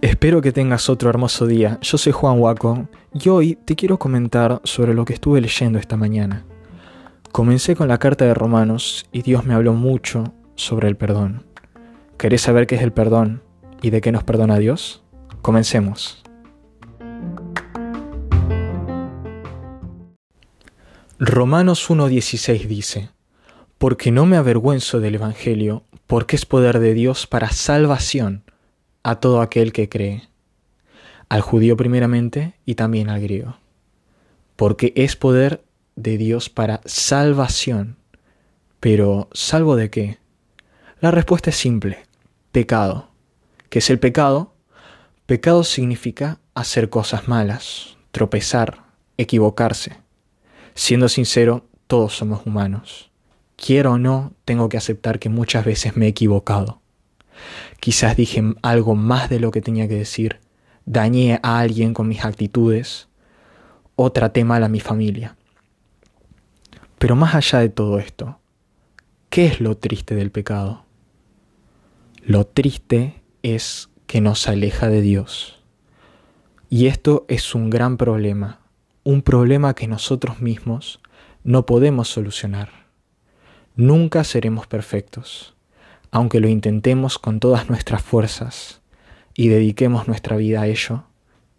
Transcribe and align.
Espero 0.00 0.40
que 0.40 0.52
tengas 0.52 0.88
otro 0.88 1.10
hermoso 1.10 1.46
día. 1.46 1.78
Yo 1.82 1.98
soy 1.98 2.12
Juan 2.12 2.38
Huaco 2.38 2.88
y 3.12 3.28
hoy 3.28 3.56
te 3.56 3.74
quiero 3.74 3.98
comentar 3.98 4.60
sobre 4.62 4.94
lo 4.94 5.04
que 5.04 5.12
estuve 5.12 5.40
leyendo 5.40 5.78
esta 5.78 5.96
mañana. 5.96 6.44
Comencé 7.32 7.74
con 7.74 7.88
la 7.88 7.98
carta 7.98 8.24
de 8.24 8.32
Romanos 8.32 9.06
y 9.10 9.22
Dios 9.22 9.44
me 9.44 9.54
habló 9.54 9.74
mucho 9.74 10.32
sobre 10.54 10.88
el 10.88 10.96
perdón. 10.96 11.44
¿Querés 12.16 12.42
saber 12.42 12.66
qué 12.66 12.76
es 12.76 12.82
el 12.82 12.92
perdón 12.92 13.42
y 13.82 13.90
de 13.90 14.00
qué 14.00 14.12
nos 14.12 14.22
perdona 14.22 14.58
Dios? 14.58 15.02
Comencemos. 15.42 16.22
Romanos 21.18 21.90
1.16 21.90 22.66
dice, 22.68 23.10
Porque 23.78 24.10
no 24.10 24.26
me 24.26 24.36
avergüenzo 24.36 25.00
del 25.00 25.14
Evangelio, 25.14 25.84
porque 26.06 26.36
es 26.36 26.46
poder 26.46 26.80
de 26.80 26.94
Dios 26.94 27.26
para 27.26 27.50
salvación 27.50 28.42
a 29.02 29.20
todo 29.20 29.40
aquel 29.40 29.72
que 29.72 29.88
cree, 29.88 30.28
al 31.28 31.40
judío 31.40 31.76
primeramente 31.76 32.54
y 32.64 32.74
también 32.74 33.08
al 33.08 33.20
griego, 33.20 33.56
porque 34.56 34.92
es 34.96 35.16
poder 35.16 35.62
de 35.96 36.18
Dios 36.18 36.50
para 36.50 36.80
salvación. 36.84 37.96
Pero, 38.80 39.28
¿salvo 39.32 39.76
de 39.76 39.90
qué? 39.90 40.18
La 41.00 41.10
respuesta 41.10 41.50
es 41.50 41.56
simple, 41.56 42.04
pecado. 42.52 43.10
¿Qué 43.68 43.80
es 43.80 43.90
el 43.90 43.98
pecado? 43.98 44.54
Pecado 45.26 45.62
significa 45.62 46.40
hacer 46.54 46.88
cosas 46.88 47.28
malas, 47.28 47.96
tropezar, 48.12 48.84
equivocarse. 49.18 49.98
Siendo 50.74 51.08
sincero, 51.08 51.66
todos 51.86 52.16
somos 52.16 52.46
humanos. 52.46 53.07
Quiero 53.60 53.94
o 53.94 53.98
no, 53.98 54.34
tengo 54.44 54.68
que 54.68 54.76
aceptar 54.76 55.18
que 55.18 55.28
muchas 55.28 55.64
veces 55.64 55.96
me 55.96 56.06
he 56.06 56.08
equivocado. 56.10 56.80
Quizás 57.80 58.16
dije 58.16 58.40
algo 58.62 58.94
más 58.94 59.28
de 59.28 59.40
lo 59.40 59.50
que 59.50 59.60
tenía 59.60 59.88
que 59.88 59.96
decir, 59.96 60.38
dañé 60.86 61.40
a 61.42 61.58
alguien 61.58 61.92
con 61.92 62.06
mis 62.06 62.24
actitudes 62.24 63.08
o 63.96 64.12
traté 64.12 64.44
mal 64.44 64.62
a 64.62 64.68
mi 64.68 64.78
familia. 64.78 65.36
Pero 66.98 67.16
más 67.16 67.34
allá 67.34 67.58
de 67.58 67.68
todo 67.68 67.98
esto, 67.98 68.38
¿qué 69.28 69.46
es 69.46 69.60
lo 69.60 69.76
triste 69.76 70.14
del 70.14 70.30
pecado? 70.30 70.84
Lo 72.24 72.46
triste 72.46 73.20
es 73.42 73.88
que 74.06 74.20
nos 74.20 74.46
aleja 74.46 74.88
de 74.88 75.00
Dios. 75.00 75.58
Y 76.70 76.86
esto 76.86 77.26
es 77.26 77.56
un 77.56 77.70
gran 77.70 77.96
problema, 77.96 78.60
un 79.02 79.22
problema 79.22 79.74
que 79.74 79.88
nosotros 79.88 80.40
mismos 80.40 81.00
no 81.42 81.66
podemos 81.66 82.08
solucionar. 82.08 82.87
Nunca 83.78 84.24
seremos 84.24 84.66
perfectos 84.66 85.54
aunque 86.10 86.40
lo 86.40 86.48
intentemos 86.48 87.18
con 87.18 87.40
todas 87.40 87.68
nuestras 87.68 88.02
fuerzas 88.02 88.80
y 89.34 89.48
dediquemos 89.48 90.08
nuestra 90.08 90.36
vida 90.36 90.62
a 90.62 90.66
ello, 90.66 91.04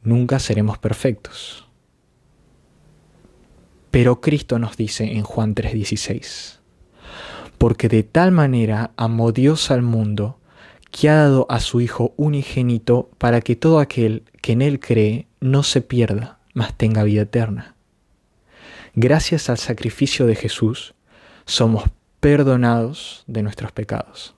nunca 0.02 0.40
seremos 0.40 0.78
perfectos. 0.78 1.68
Pero 3.92 4.22
Cristo 4.22 4.60
nos 4.60 4.78
dice 4.78 5.04
en 5.04 5.24
Juan 5.24 5.56
3:16, 5.56 6.60
porque 7.58 7.90
de 7.90 8.04
tal 8.04 8.32
manera 8.32 8.92
amó 8.98 9.32
Dios 9.32 9.72
al 9.72 9.82
mundo, 9.82 10.40
que 10.92 11.10
ha 11.10 11.16
dado 11.16 11.46
a 11.50 11.60
su 11.60 11.82
Hijo 11.82 12.14
unigénito 12.18 13.10
para 13.18 13.42
que 13.42 13.56
todo 13.56 13.80
aquel 13.80 14.24
que 14.42 14.54
en 14.54 14.62
Él 14.62 14.80
cree 14.80 15.28
no 15.40 15.64
se 15.64 15.82
pierda, 15.82 16.40
mas 16.54 16.76
tenga 16.76 17.04
vida 17.04 17.24
eterna. 17.24 17.76
Gracias 18.96 19.50
al 19.50 19.60
sacrificio 19.60 20.26
de 20.26 20.36
Jesús, 20.36 20.96
somos 21.46 21.84
perdonados 22.20 23.24
de 23.28 23.44
nuestros 23.44 23.72
pecados 23.72 24.36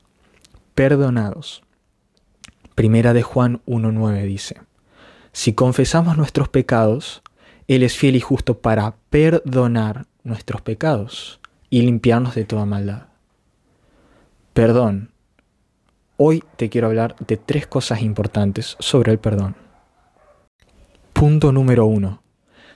perdonados. 0.81 1.61
Primera 2.75 3.13
de 3.13 3.21
Juan 3.21 3.61
1.9 3.67 4.23
dice, 4.25 4.61
si 5.31 5.53
confesamos 5.53 6.17
nuestros 6.17 6.49
pecados, 6.49 7.21
Él 7.67 7.83
es 7.83 7.95
fiel 7.95 8.15
y 8.15 8.19
justo 8.19 8.59
para 8.59 8.95
perdonar 9.09 10.07
nuestros 10.23 10.61
pecados 10.61 11.39
y 11.69 11.83
limpiarnos 11.83 12.35
de 12.35 12.45
toda 12.45 12.65
maldad. 12.65 13.07
Perdón. 14.53 15.11
Hoy 16.17 16.43
te 16.55 16.69
quiero 16.69 16.87
hablar 16.87 17.15
de 17.19 17.37
tres 17.37 17.67
cosas 17.67 18.01
importantes 18.01 18.75
sobre 18.79 19.11
el 19.11 19.19
perdón. 19.19 19.55
Punto 21.13 21.51
número 21.51 21.85
uno. 21.85 22.21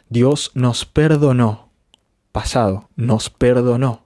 Dios 0.09 0.51
nos 0.53 0.85
perdonó. 0.85 1.69
Pasado, 2.31 2.89
nos 2.95 3.29
perdonó. 3.29 4.04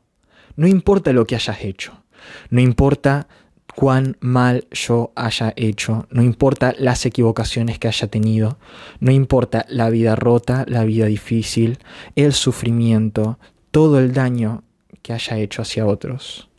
No 0.60 0.68
importa 0.68 1.14
lo 1.14 1.26
que 1.26 1.36
hayas 1.36 1.64
hecho. 1.64 2.04
No 2.50 2.60
importa 2.60 3.30
cuán 3.76 4.18
mal 4.20 4.68
yo 4.72 5.14
haya 5.16 5.54
hecho, 5.56 6.06
no 6.12 6.22
importa 6.22 6.76
las 6.78 7.06
equivocaciones 7.06 7.80
que 7.80 7.88
haya 7.88 8.08
tenido, 8.08 8.58
no 9.00 9.14
importa 9.14 9.66
la 9.70 9.90
vida 9.90 10.18
rota, 10.18 10.66
la 10.68 10.84
vida 10.84 11.06
difícil, 11.06 11.80
el 12.18 12.34
sufrimiento, 12.34 13.40
todo 13.72 14.00
el 14.00 14.12
daño 14.12 14.64
que 15.02 15.14
haya 15.14 15.38
hecho 15.38 15.62
hacia 15.62 15.86
otros. 15.86 16.50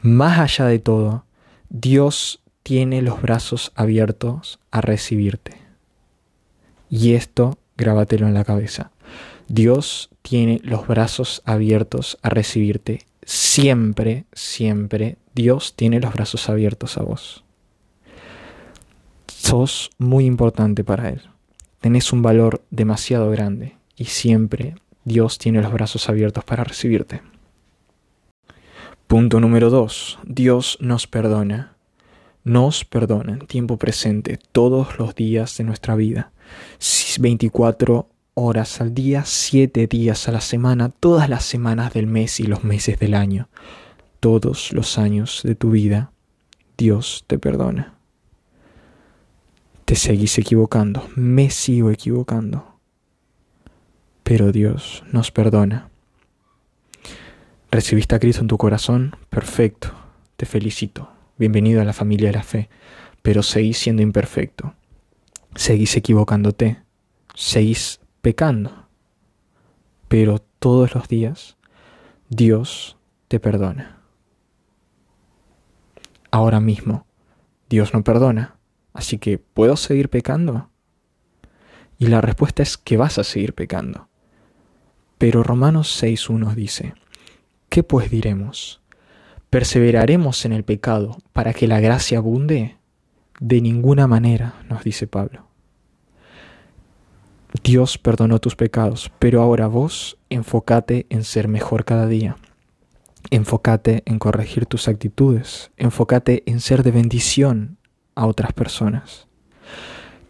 Más 0.00 0.38
allá 0.38 0.64
de 0.64 0.78
todo, 0.78 1.26
Dios 1.68 2.40
tiene 2.62 3.02
los 3.02 3.20
brazos 3.20 3.72
abiertos 3.74 4.58
a 4.70 4.80
recibirte. 4.80 5.58
Y 6.88 7.12
esto, 7.12 7.58
grábatelo 7.76 8.26
en 8.26 8.32
la 8.32 8.44
cabeza. 8.44 8.92
Dios 9.48 10.08
tiene 10.22 10.62
los 10.64 10.86
brazos 10.86 11.42
abiertos 11.44 12.16
a 12.22 12.30
recibirte 12.30 13.00
siempre, 13.24 14.24
siempre 14.32 15.18
Dios 15.34 15.74
tiene 15.76 16.00
los 16.00 16.12
brazos 16.12 16.48
abiertos 16.48 16.98
a 16.98 17.02
vos. 17.02 17.44
Sos 19.26 19.90
muy 19.98 20.24
importante 20.24 20.84
para 20.84 21.10
Él. 21.10 21.22
Tenés 21.80 22.12
un 22.12 22.22
valor 22.22 22.62
demasiado 22.70 23.30
grande 23.30 23.76
y 23.96 24.06
siempre 24.06 24.76
Dios 25.04 25.38
tiene 25.38 25.60
los 25.60 25.72
brazos 25.72 26.08
abiertos 26.08 26.44
para 26.44 26.64
recibirte. 26.64 27.20
Punto 29.06 29.38
número 29.38 29.68
2. 29.70 30.20
Dios 30.24 30.78
nos 30.80 31.06
perdona. 31.06 31.76
Nos 32.42 32.84
perdona 32.84 33.32
en 33.34 33.46
tiempo 33.46 33.76
presente 33.76 34.38
todos 34.52 34.98
los 34.98 35.14
días 35.14 35.56
de 35.56 35.64
nuestra 35.64 35.94
vida. 35.94 36.32
24 37.20 38.08
horas 38.34 38.80
al 38.80 38.94
día, 38.94 39.24
siete 39.24 39.86
días 39.86 40.28
a 40.28 40.32
la 40.32 40.40
semana, 40.40 40.88
todas 40.88 41.28
las 41.28 41.44
semanas 41.44 41.92
del 41.94 42.06
mes 42.06 42.40
y 42.40 42.44
los 42.44 42.64
meses 42.64 42.98
del 42.98 43.14
año, 43.14 43.48
todos 44.20 44.72
los 44.72 44.98
años 44.98 45.40
de 45.44 45.54
tu 45.54 45.70
vida, 45.70 46.12
Dios 46.76 47.24
te 47.26 47.38
perdona. 47.38 47.94
Te 49.84 49.96
seguís 49.96 50.38
equivocando, 50.38 51.08
me 51.14 51.50
sigo 51.50 51.90
equivocando, 51.90 52.78
pero 54.22 54.50
Dios 54.50 55.04
nos 55.12 55.30
perdona. 55.30 55.90
¿Recibiste 57.70 58.14
a 58.14 58.18
Cristo 58.18 58.42
en 58.42 58.48
tu 58.48 58.56
corazón? 58.56 59.16
Perfecto, 59.30 59.92
te 60.36 60.46
felicito. 60.46 61.10
Bienvenido 61.36 61.82
a 61.82 61.84
la 61.84 61.92
familia 61.92 62.28
de 62.28 62.34
la 62.34 62.42
fe, 62.42 62.68
pero 63.22 63.42
seguís 63.42 63.78
siendo 63.78 64.02
imperfecto. 64.02 64.74
Seguís 65.54 65.96
equivocándote. 65.96 66.78
Seguís 67.34 68.00
pecando. 68.24 68.88
Pero 70.08 70.38
todos 70.38 70.94
los 70.94 71.08
días 71.08 71.58
Dios 72.30 72.96
te 73.28 73.38
perdona. 73.38 73.98
Ahora 76.30 76.58
mismo 76.58 77.06
Dios 77.68 77.92
no 77.92 78.02
perdona, 78.02 78.56
así 78.94 79.18
que 79.18 79.36
¿puedo 79.36 79.76
seguir 79.76 80.08
pecando? 80.08 80.70
Y 81.98 82.06
la 82.06 82.22
respuesta 82.22 82.62
es 82.62 82.78
que 82.78 82.96
vas 82.96 83.18
a 83.18 83.24
seguir 83.24 83.54
pecando. 83.54 84.08
Pero 85.18 85.42
Romanos 85.42 86.02
6.1 86.02 86.54
dice, 86.54 86.94
¿qué 87.68 87.82
pues 87.82 88.10
diremos? 88.10 88.80
¿Perseveraremos 89.50 90.46
en 90.46 90.54
el 90.54 90.64
pecado 90.64 91.18
para 91.34 91.52
que 91.52 91.68
la 91.68 91.78
gracia 91.78 92.18
abunde? 92.18 92.78
De 93.38 93.60
ninguna 93.60 94.06
manera, 94.06 94.54
nos 94.68 94.82
dice 94.82 95.06
Pablo. 95.06 95.53
Dios 97.64 97.96
perdonó 97.96 98.40
tus 98.40 98.56
pecados, 98.56 99.10
pero 99.18 99.40
ahora 99.40 99.68
vos 99.68 100.18
enfócate 100.28 101.06
en 101.08 101.24
ser 101.24 101.48
mejor 101.48 101.86
cada 101.86 102.06
día. 102.06 102.36
Enfócate 103.30 104.02
en 104.04 104.18
corregir 104.18 104.66
tus 104.66 104.86
actitudes, 104.86 105.70
enfócate 105.78 106.42
en 106.44 106.60
ser 106.60 106.82
de 106.82 106.90
bendición 106.90 107.78
a 108.16 108.26
otras 108.26 108.52
personas. 108.52 109.28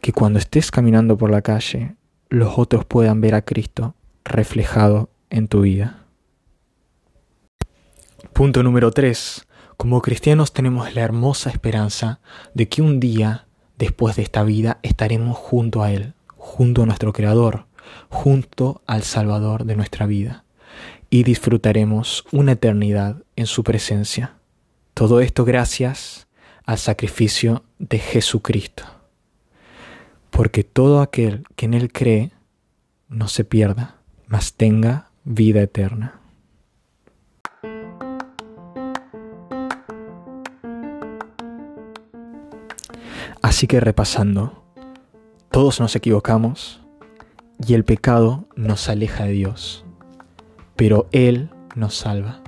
Que 0.00 0.12
cuando 0.12 0.38
estés 0.38 0.70
caminando 0.70 1.18
por 1.18 1.28
la 1.28 1.42
calle, 1.42 1.96
los 2.28 2.56
otros 2.56 2.84
puedan 2.84 3.20
ver 3.20 3.34
a 3.34 3.42
Cristo 3.42 3.96
reflejado 4.24 5.10
en 5.28 5.48
tu 5.48 5.62
vida. 5.62 6.04
Punto 8.32 8.62
número 8.62 8.92
3. 8.92 9.44
Como 9.76 10.02
cristianos 10.02 10.52
tenemos 10.52 10.94
la 10.94 11.00
hermosa 11.00 11.50
esperanza 11.50 12.20
de 12.54 12.68
que 12.68 12.80
un 12.80 13.00
día, 13.00 13.48
después 13.76 14.14
de 14.14 14.22
esta 14.22 14.44
vida, 14.44 14.78
estaremos 14.84 15.36
junto 15.36 15.82
a 15.82 15.90
Él 15.90 16.14
junto 16.44 16.82
a 16.82 16.86
nuestro 16.86 17.14
Creador, 17.14 17.64
junto 18.10 18.82
al 18.86 19.02
Salvador 19.02 19.64
de 19.64 19.76
nuestra 19.76 20.04
vida, 20.04 20.44
y 21.08 21.24
disfrutaremos 21.24 22.26
una 22.32 22.52
eternidad 22.52 23.22
en 23.34 23.46
su 23.46 23.64
presencia. 23.64 24.34
Todo 24.92 25.20
esto 25.20 25.46
gracias 25.46 26.28
al 26.66 26.76
sacrificio 26.76 27.64
de 27.78 27.98
Jesucristo. 27.98 28.84
Porque 30.28 30.64
todo 30.64 31.00
aquel 31.00 31.44
que 31.56 31.64
en 31.64 31.72
Él 31.72 31.90
cree 31.90 32.32
no 33.08 33.28
se 33.28 33.44
pierda, 33.44 33.96
mas 34.26 34.52
tenga 34.52 35.10
vida 35.24 35.62
eterna. 35.62 36.20
Así 43.40 43.66
que 43.66 43.80
repasando, 43.80 44.63
todos 45.54 45.78
nos 45.78 45.94
equivocamos 45.94 46.82
y 47.64 47.74
el 47.74 47.84
pecado 47.84 48.48
nos 48.56 48.88
aleja 48.88 49.22
de 49.26 49.30
Dios, 49.30 49.84
pero 50.74 51.06
Él 51.12 51.48
nos 51.76 51.94
salva. 51.94 52.42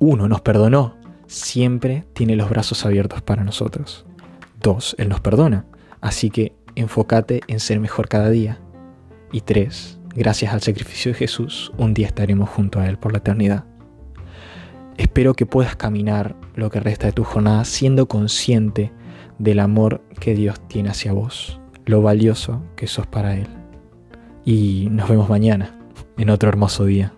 Uno, 0.00 0.26
nos 0.26 0.40
perdonó, 0.40 0.96
siempre 1.28 2.04
tiene 2.14 2.34
los 2.34 2.50
brazos 2.50 2.84
abiertos 2.84 3.22
para 3.22 3.44
nosotros. 3.44 4.06
Dos, 4.60 4.96
Él 4.98 5.08
nos 5.08 5.20
perdona, 5.20 5.66
así 6.00 6.30
que 6.30 6.52
enfócate 6.74 7.42
en 7.46 7.60
ser 7.60 7.78
mejor 7.78 8.08
cada 8.08 8.28
día. 8.28 8.58
Y 9.30 9.42
tres, 9.42 10.00
gracias 10.12 10.52
al 10.52 10.62
sacrificio 10.62 11.12
de 11.12 11.18
Jesús, 11.18 11.70
un 11.78 11.94
día 11.94 12.08
estaremos 12.08 12.48
junto 12.48 12.80
a 12.80 12.88
Él 12.88 12.98
por 12.98 13.12
la 13.12 13.18
eternidad. 13.18 13.66
Espero 14.96 15.34
que 15.34 15.46
puedas 15.46 15.76
caminar 15.76 16.34
lo 16.56 16.70
que 16.70 16.80
resta 16.80 17.06
de 17.06 17.12
tu 17.12 17.22
jornada 17.22 17.64
siendo 17.64 18.08
consciente 18.08 18.90
del 19.38 19.60
amor 19.60 20.02
que 20.18 20.34
Dios 20.34 20.58
tiene 20.66 20.88
hacia 20.88 21.12
vos, 21.12 21.60
lo 21.86 22.02
valioso 22.02 22.62
que 22.76 22.86
sos 22.86 23.06
para 23.06 23.36
Él. 23.36 23.46
Y 24.44 24.88
nos 24.90 25.08
vemos 25.08 25.28
mañana, 25.30 25.78
en 26.18 26.30
otro 26.30 26.48
hermoso 26.48 26.84
día. 26.84 27.15